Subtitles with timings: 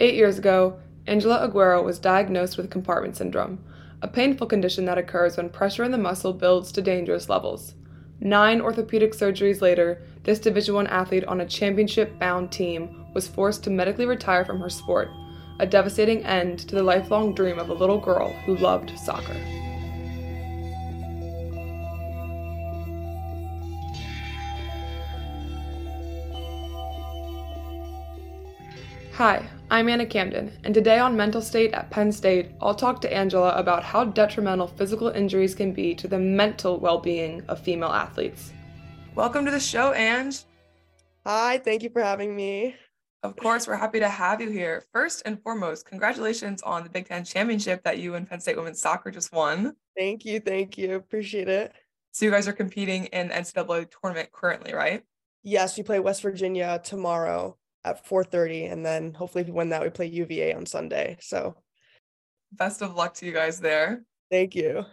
[0.00, 0.78] Eight years ago,
[1.08, 3.64] Angela Aguero was diagnosed with compartment syndrome,
[4.00, 7.74] a painful condition that occurs when pressure in the muscle builds to dangerous levels.
[8.20, 13.70] Nine orthopedic surgeries later, this Division 1 athlete on a championship-bound team was forced to
[13.70, 15.08] medically retire from her sport,
[15.58, 19.34] a devastating end to the lifelong dream of a little girl who loved soccer.
[29.14, 33.12] Hi, I'm Anna Camden, and today on Mental State at Penn State, I'll talk to
[33.12, 37.90] Angela about how detrimental physical injuries can be to the mental well being of female
[37.90, 38.50] athletes.
[39.14, 40.44] Welcome to the show, Ange.
[41.26, 42.76] Hi, thank you for having me.
[43.22, 44.84] Of course, we're happy to have you here.
[44.90, 48.80] First and foremost, congratulations on the Big Ten championship that you and Penn State women's
[48.80, 49.74] soccer just won.
[49.94, 50.94] Thank you, thank you.
[50.94, 51.74] Appreciate it.
[52.12, 55.02] So you guys are competing in the NCAA tournament currently, right?
[55.42, 59.82] Yes, we play West Virginia tomorrow at 4:30 and then hopefully if we win that
[59.82, 61.16] we play UVA on Sunday.
[61.20, 61.54] So
[62.52, 64.04] best of luck to you guys there.
[64.30, 64.84] Thank you.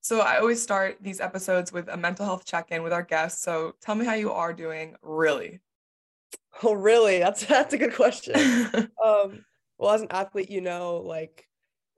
[0.00, 3.42] So I always start these episodes with a mental health check-in with our guests.
[3.42, 5.60] So tell me how you are doing really.
[6.62, 7.20] Oh really?
[7.20, 8.34] That's that's a good question.
[9.04, 9.44] um
[9.78, 11.46] well as an athlete, you know, like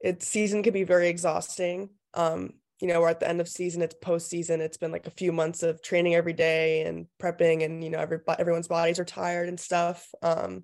[0.01, 1.89] it's season can be very exhausting.
[2.13, 4.59] Um you know, we're at the end of season, it's postseason.
[4.59, 7.99] It's been like a few months of training every day and prepping, and you know,
[7.99, 10.07] every everyone's bodies are tired and stuff.
[10.23, 10.63] Um,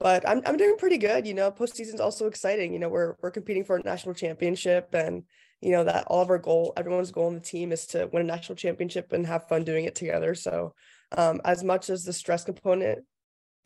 [0.00, 1.26] but I'm I'm doing pretty good.
[1.26, 2.72] You know, postseason's also exciting.
[2.72, 5.24] You know, we're we're competing for a national championship, and
[5.60, 8.22] you know that all of our goal, everyone's goal in the team is to win
[8.22, 10.34] a national championship and have fun doing it together.
[10.34, 10.74] So,
[11.18, 13.00] um, as much as the stress component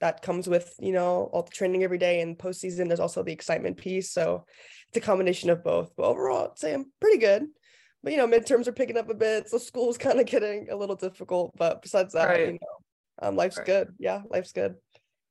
[0.00, 3.32] that comes with you know all the training every day and postseason, there's also the
[3.32, 4.10] excitement piece.
[4.10, 4.44] So,
[4.88, 5.92] it's a combination of both.
[5.96, 7.46] But overall, I'd say I'm pretty good
[8.02, 10.76] but you know midterms are picking up a bit so school's kind of getting a
[10.76, 12.46] little difficult but besides that right.
[12.46, 13.66] you know um, life's right.
[13.66, 14.74] good yeah life's good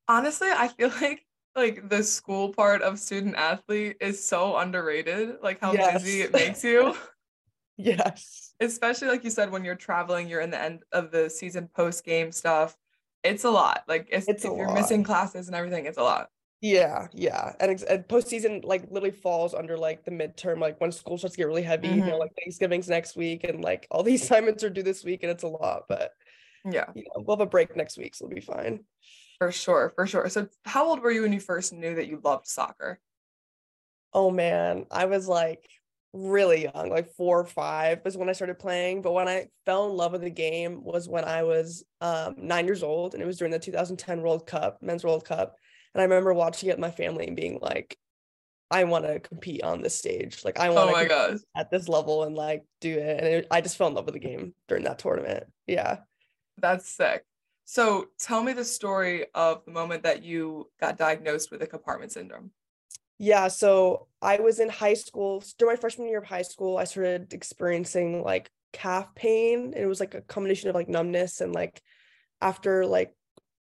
[0.08, 5.60] honestly i feel like like the school part of student athlete is so underrated like
[5.62, 6.04] how yes.
[6.04, 6.96] busy it makes you
[7.78, 11.70] yes especially like you said when you're traveling you're in the end of the season
[11.75, 12.75] post game stuff
[13.24, 14.75] it's a lot like if, if you're lot.
[14.75, 16.30] missing classes and everything it's a lot
[16.62, 21.18] yeah, yeah, and, and postseason like literally falls under like the midterm, like when school
[21.18, 21.88] starts to get really heavy.
[21.88, 21.98] Mm-hmm.
[21.98, 22.20] You know, mm-hmm.
[22.20, 25.44] like Thanksgiving's next week, and like all these assignments are due this week, and it's
[25.44, 25.84] a lot.
[25.90, 26.12] But
[26.64, 28.80] yeah, you know, we'll have a break next week, so we'll be fine.
[29.40, 30.30] For sure, for sure.
[30.30, 33.00] So, how old were you when you first knew that you loved soccer?
[34.14, 35.68] Oh man, I was like
[36.14, 39.02] really young, like four or five was when I started playing.
[39.02, 42.66] But when I fell in love with the game was when I was um, nine
[42.66, 45.58] years old, and it was during the 2010 World Cup, Men's World Cup
[45.95, 47.97] and I remember watching it with my family and being like,
[48.69, 50.44] I want to compete on this stage.
[50.44, 53.17] Like I want oh to at this level and like do it.
[53.17, 55.45] And it, I just fell in love with the game during that tournament.
[55.67, 56.00] Yeah.
[56.57, 57.23] That's sick.
[57.63, 62.12] So tell me the story of the moment that you got diagnosed with a compartment
[62.12, 62.51] syndrome.
[63.17, 63.47] Yeah.
[63.47, 65.41] So I was in high school.
[65.57, 69.73] During my freshman year of high school, I started experiencing like calf pain.
[69.73, 71.81] It was like a combination of like numbness and like
[72.41, 73.13] after like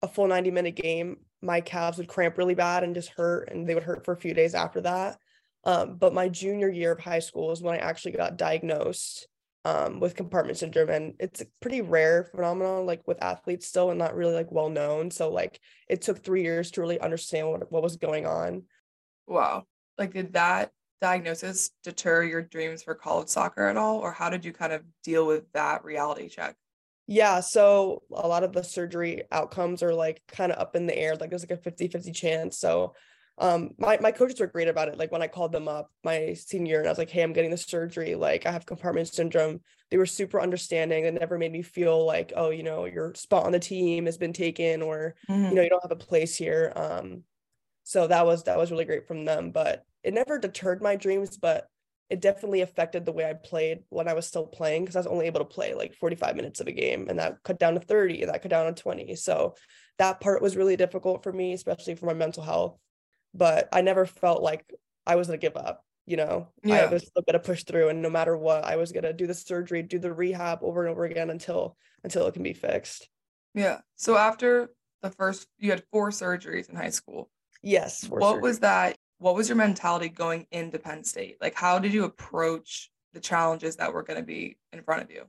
[0.02, 3.67] a full 90 minute game, my calves would cramp really bad and just hurt and
[3.67, 5.19] they would hurt for a few days after that.
[5.65, 9.28] Um, but my junior year of high school is when i actually got diagnosed
[9.67, 13.99] um, with compartment syndrome and it's a pretty rare phenomenon like with athletes still and
[13.99, 15.11] not really like well known.
[15.11, 18.62] So like it took three years to really understand what, what was going on.
[19.27, 19.67] Wow.
[19.99, 20.71] Like did that
[21.03, 23.99] diagnosis deter your dreams for college soccer at all?
[23.99, 26.57] Or how did you kind of deal with that reality check
[27.10, 30.97] yeah, so a lot of the surgery outcomes are like kind of up in the
[30.97, 31.16] air.
[31.16, 32.56] Like there's like a 50-50 chance.
[32.56, 32.94] So
[33.37, 34.97] um my, my coaches were great about it.
[34.97, 37.50] Like when I called them up my senior and I was like, hey, I'm getting
[37.50, 39.60] the surgery, like I have compartment syndrome.
[39.91, 43.44] They were super understanding and never made me feel like, oh, you know, your spot
[43.44, 45.47] on the team has been taken or mm-hmm.
[45.47, 46.72] you know, you don't have a place here.
[46.77, 47.25] Um
[47.82, 49.50] so that was that was really great from them.
[49.50, 51.66] But it never deterred my dreams, but
[52.10, 55.06] it definitely affected the way I played when I was still playing because I was
[55.06, 57.81] only able to play like 45 minutes of a game and that cut down to
[57.81, 59.15] 30 and that cut down to 20.
[59.15, 59.54] So
[59.98, 62.76] that part was really difficult for me, especially for my mental health.
[63.32, 64.65] But I never felt like
[65.07, 66.48] I was gonna give up, you know.
[66.65, 66.78] Yeah.
[66.78, 69.34] I was still gonna push through and no matter what, I was gonna do the
[69.34, 73.09] surgery, do the rehab over and over again until until it can be fixed.
[73.54, 73.78] Yeah.
[73.95, 74.71] So after
[75.03, 77.30] the first you had four surgeries in high school.
[77.62, 78.09] Yes.
[78.09, 78.42] What surgeries.
[78.42, 81.37] was that what was your mentality going into Penn State?
[81.41, 85.11] Like, how did you approach the challenges that were going to be in front of
[85.11, 85.25] you?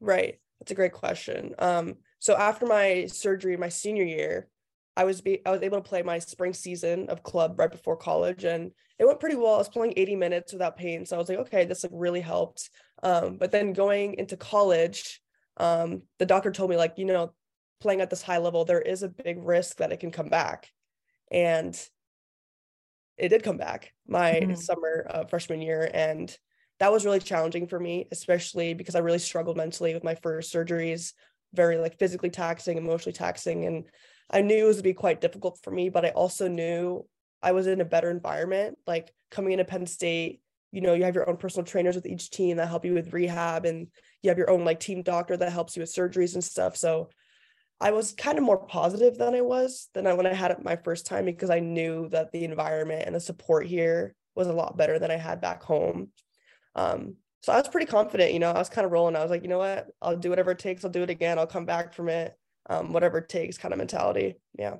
[0.00, 0.38] Right.
[0.60, 1.54] That's a great question.
[1.58, 4.46] Um, so after my surgery, my senior year,
[4.96, 7.96] I was be I was able to play my spring season of club right before
[7.96, 9.54] college, and it went pretty well.
[9.54, 12.20] I was playing 80 minutes without pain, so I was like, okay, this like really
[12.20, 12.70] helped.
[13.02, 15.20] Um, but then going into college,
[15.56, 17.32] um, the doctor told me like, you know,
[17.80, 20.70] playing at this high level, there is a big risk that it can come back,
[21.30, 21.74] and
[23.16, 24.54] it did come back my Mhm.
[24.54, 26.36] summer uh, freshman year and
[26.78, 30.52] that was really challenging for me especially because i really struggled mentally with my first
[30.52, 31.12] surgeries
[31.52, 33.84] very like physically taxing emotionally taxing and
[34.30, 37.06] i knew it was to be quite difficult for me but i also knew
[37.42, 41.14] i was in a better environment like coming into penn state you know you have
[41.14, 43.88] your own personal trainers with each team that help you with rehab and
[44.22, 47.08] you have your own like team doctor that helps you with surgeries and stuff so
[47.82, 50.62] I was kind of more positive than I was than I when I had it
[50.62, 54.52] my first time because I knew that the environment and the support here was a
[54.52, 56.10] lot better than I had back home.
[56.76, 59.16] Um, so I was pretty confident, you know, I was kind of rolling.
[59.16, 60.84] I was like, you know what, I'll do whatever it takes.
[60.84, 61.40] I'll do it again.
[61.40, 62.34] I'll come back from it.
[62.70, 64.36] Um, whatever it takes kind of mentality.
[64.56, 64.76] Yeah.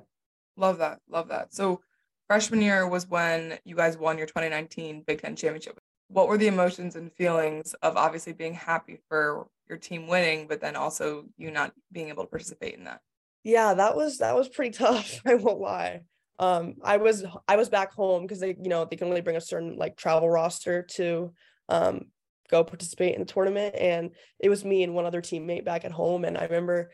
[0.55, 0.99] Love that.
[1.09, 1.53] Love that.
[1.53, 1.81] So
[2.27, 5.77] freshman year was when you guys won your 2019 Big Ten championship.
[6.07, 10.61] What were the emotions and feelings of obviously being happy for your team winning, but
[10.61, 13.01] then also you not being able to participate in that?
[13.43, 15.21] Yeah, that was that was pretty tough.
[15.25, 16.01] I won't lie.
[16.39, 19.37] Um, I was I was back home because they, you know, they can only bring
[19.37, 21.33] a certain like travel roster to
[21.69, 22.05] um
[22.49, 23.75] go participate in the tournament.
[23.77, 26.25] And it was me and one other teammate back at home.
[26.25, 26.91] And I remember,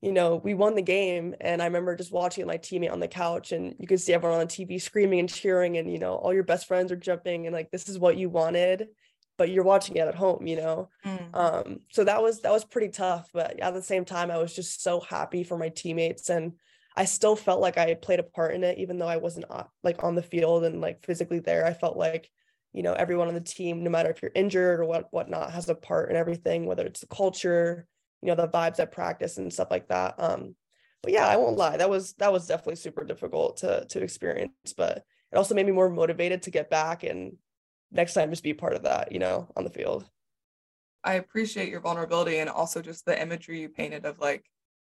[0.00, 1.34] you know, we won the game.
[1.40, 4.40] And I remember just watching my teammate on the couch and you could see everyone
[4.40, 7.46] on the TV screaming and cheering, and you know, all your best friends are jumping
[7.46, 8.88] and like this is what you wanted,
[9.36, 10.88] but you're watching it at home, you know.
[11.04, 11.36] Mm.
[11.36, 14.54] Um, so that was that was pretty tough, but at the same time, I was
[14.54, 16.52] just so happy for my teammates, and
[16.96, 19.46] I still felt like I played a part in it, even though I wasn't
[19.82, 21.64] like on the field and like physically there.
[21.64, 22.28] I felt like,
[22.72, 25.68] you know, everyone on the team, no matter if you're injured or what whatnot, has
[25.68, 27.86] a part in everything, whether it's the culture,
[28.22, 30.14] you know, the vibes at practice and stuff like that.
[30.18, 30.54] Um,
[31.02, 34.74] but yeah, I won't lie, that was that was definitely super difficult to to experience,
[34.76, 37.36] but it also made me more motivated to get back and
[37.90, 40.04] next time just be part of that, you know, on the field.
[41.02, 44.44] I appreciate your vulnerability and also just the imagery you painted of like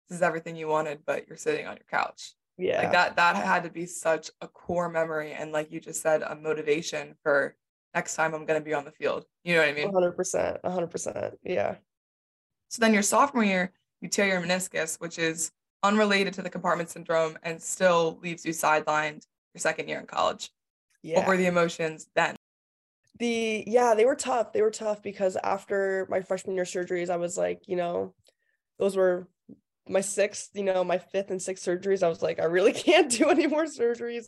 [0.08, 2.34] this is everything you wanted, but you're sitting on your couch.
[2.58, 2.82] Yeah.
[2.82, 6.22] Like that that had to be such a core memory and like you just said,
[6.22, 7.56] a motivation for
[7.94, 9.24] next time I'm gonna be on the field.
[9.44, 9.90] You know what I mean?
[9.90, 10.60] 100%.
[10.62, 11.32] 100%.
[11.42, 11.76] Yeah.
[12.74, 15.52] So then your sophomore year, you tear your meniscus, which is
[15.84, 19.24] unrelated to the compartment syndrome and still leaves you sidelined
[19.54, 20.50] your second year in college.
[21.00, 21.18] Yeah.
[21.18, 22.34] What were the emotions then?
[23.20, 27.16] the yeah they were tough they were tough because after my freshman year surgeries i
[27.16, 28.12] was like you know
[28.80, 29.28] those were
[29.88, 33.12] my sixth you know my fifth and sixth surgeries i was like i really can't
[33.12, 34.24] do any more surgeries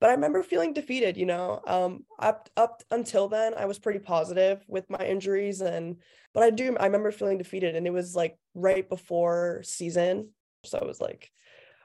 [0.00, 3.98] but i remember feeling defeated you know um up up until then i was pretty
[3.98, 5.96] positive with my injuries and
[6.34, 10.28] but i do i remember feeling defeated and it was like right before season
[10.64, 11.30] so i was like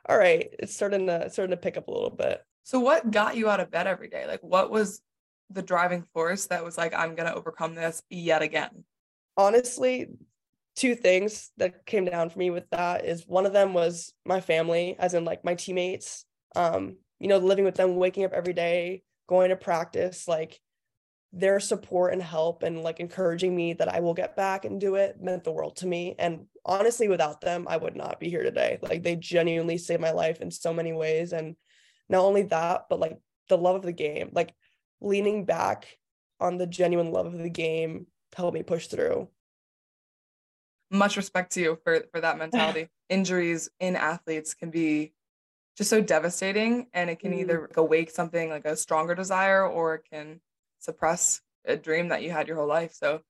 [0.09, 3.11] all right it's starting to it's starting to pick up a little bit So what
[3.11, 4.27] got you out of bed every day?
[4.27, 5.01] Like what was
[5.49, 8.83] the driving force that was like, I'm gonna overcome this yet again?
[9.37, 10.07] honestly
[10.75, 14.41] two things that came down for me with that is one of them was my
[14.41, 16.25] family as in like my teammates
[16.55, 20.59] um you know living with them waking up every day going to practice like
[21.31, 24.95] their support and help and like encouraging me that I will get back and do
[24.95, 26.15] it meant the world to me.
[26.19, 28.79] And honestly without them I would not be here today.
[28.81, 31.31] Like they genuinely saved my life in so many ways.
[31.31, 31.55] And
[32.09, 34.53] not only that but like the love of the game like
[34.99, 35.97] leaning back
[36.39, 39.29] on the genuine love of the game helped me push through.
[40.89, 42.89] Much respect to you for for that mentality.
[43.09, 45.13] Injuries in athletes can be
[45.77, 47.39] just so devastating and it can Mhm.
[47.39, 50.41] either awake something like a stronger desire or it can
[50.79, 52.93] suppress a dream that you had your whole life.
[52.93, 53.21] So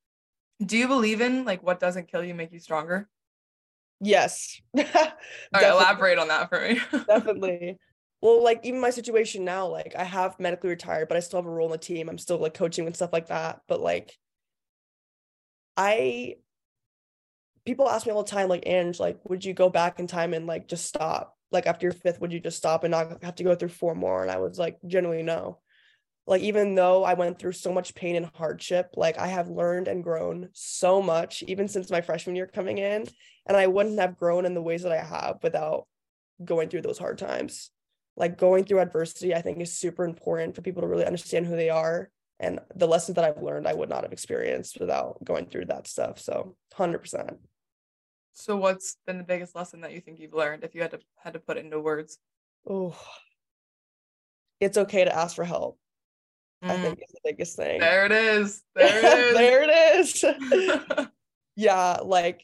[0.63, 3.09] do you believe in like what doesn't kill you make you stronger?
[3.99, 4.59] Yes.
[4.77, 4.83] All
[5.53, 6.79] right, elaborate on that for me.
[7.07, 7.77] Definitely.
[8.21, 11.47] Well, like even my situation now, like I have medically retired, but I still have
[11.47, 12.09] a role in the team.
[12.09, 13.61] I'm still like coaching and stuff like that.
[13.67, 14.17] But like
[15.77, 16.35] I
[17.65, 20.33] people ask me all the time, like, Ange, like, would you go back in time
[20.33, 21.37] and like just stop?
[21.51, 23.95] Like after your fifth, would you just stop and not have to go through four
[23.95, 24.21] more?
[24.21, 25.59] And I was like, generally no.
[26.27, 29.87] Like even though I went through so much pain and hardship, like I have learned
[29.87, 33.05] and grown so much, even since my freshman year coming in.
[33.47, 35.87] And I wouldn't have grown in the ways that I have without
[36.43, 37.71] going through those hard times.
[38.15, 41.55] Like going through adversity, I think is super important for people to really understand who
[41.55, 42.11] they are.
[42.39, 45.87] And the lessons that I've learned, I would not have experienced without going through that
[45.87, 46.19] stuff.
[46.19, 47.37] So 100%.
[48.33, 50.99] So what's been the biggest lesson that you think you've learned if you had to
[51.17, 52.17] had to put it into words?
[52.65, 52.97] Oh,
[54.59, 55.79] it's okay to ask for help.
[56.69, 57.79] I Mm, think is the biggest thing.
[57.81, 58.63] there it is.
[58.75, 60.23] There it there it is.
[60.23, 60.23] is.
[61.55, 62.43] yeah, like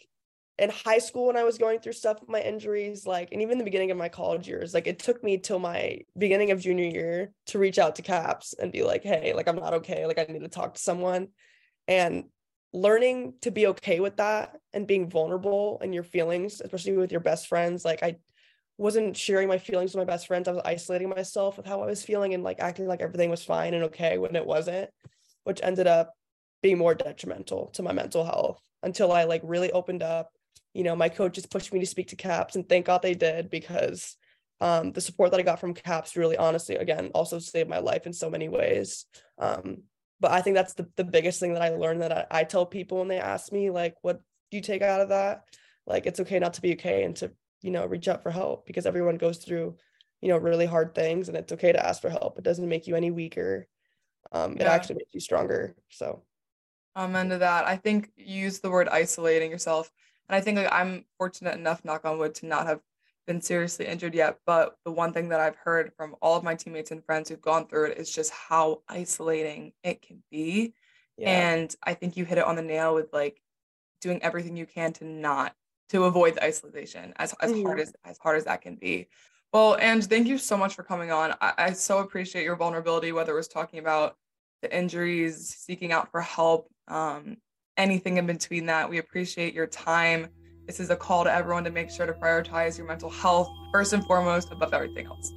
[0.57, 3.57] in high school when I was going through stuff with my injuries, like, and even
[3.59, 6.85] the beginning of my college years, like it took me till my beginning of junior
[6.85, 10.05] year to reach out to CAPS and be like, hey, like I'm not okay.
[10.07, 11.29] Like I need to talk to someone.
[11.87, 12.25] And
[12.77, 17.21] learning to be okay with that and being vulnerable in your feelings, especially with your
[17.21, 18.17] best friends, like I
[18.77, 20.47] wasn't sharing my feelings with my best friends.
[20.47, 23.43] I was isolating myself with how I was feeling and like acting like everything was
[23.43, 24.89] fine and okay when it wasn't,
[25.43, 26.13] which ended up
[26.61, 30.31] being more detrimental to my mental health until I like really opened up.
[30.73, 33.49] You know, my coaches pushed me to speak to CAPS and thank God they did
[33.49, 34.15] because
[34.61, 38.05] um, the support that I got from CAPS really honestly, again, also saved my life
[38.05, 39.05] in so many ways.
[39.39, 39.83] Um,
[40.19, 42.65] but I think that's the, the biggest thing that I learned that I, I tell
[42.65, 44.21] people when they ask me, like, what
[44.51, 45.43] do you take out of that?
[45.85, 47.31] Like, it's okay not to be okay and to
[47.61, 49.75] you know reach out for help because everyone goes through
[50.21, 52.37] you know really hard things and it's okay to ask for help.
[52.37, 53.67] It doesn't make you any weaker.
[54.31, 56.23] Um it actually makes you stronger so.
[56.95, 57.65] Amen to that.
[57.65, 59.91] I think you use the word isolating yourself
[60.29, 62.79] and i think like i'm fortunate enough knock on wood to not have
[63.27, 66.55] been seriously injured yet but the one thing that i've heard from all of my
[66.55, 70.73] teammates and friends who've gone through it is just how isolating it can be.
[71.17, 71.53] Yeah.
[71.53, 73.41] and i think you hit it on the nail with like
[74.01, 75.53] doing everything you can to not
[75.89, 77.65] to avoid the isolation as, as mm-hmm.
[77.65, 79.07] hard as as hard as that can be.
[79.53, 81.33] Well and thank you so much for coming on.
[81.41, 84.15] I, I so appreciate your vulnerability whether it was talking about
[84.61, 87.37] the injuries seeking out for help um,
[87.77, 88.89] anything in between that.
[88.89, 90.27] We appreciate your time
[90.67, 93.93] this is a call to everyone to make sure to prioritize your mental health first
[93.93, 95.33] and foremost above everything else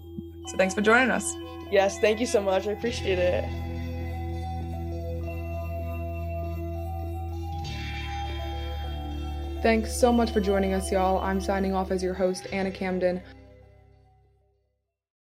[0.46, 1.34] so thanks for joining us
[1.70, 3.44] yes thank you so much i appreciate it
[9.62, 11.18] Thanks so much for joining us, y'all.
[11.18, 13.20] I'm signing off as your host, Anna Camden.